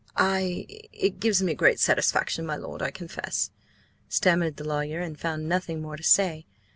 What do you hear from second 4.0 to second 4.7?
stammered the